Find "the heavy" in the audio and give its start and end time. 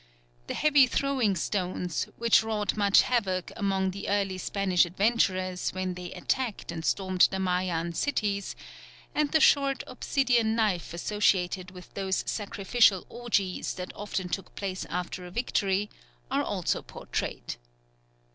0.47-0.87